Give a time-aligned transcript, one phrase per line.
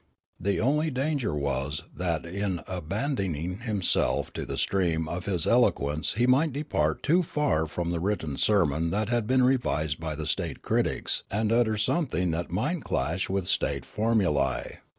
[0.39, 6.25] The only danger was that in abandoning himself to the stream of his eloquence he
[6.25, 10.63] might depart too far from the written sermon that had been revised by the state
[10.63, 14.79] critics and utter something that might clash with state formulae.